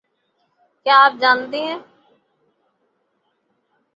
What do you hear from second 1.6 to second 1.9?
ہیں